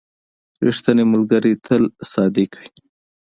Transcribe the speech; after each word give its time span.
•ریښتینی 0.65 1.03
ملګری 1.13 1.53
تل 1.65 1.83
صادق 2.11 2.49
وي. 2.59 2.67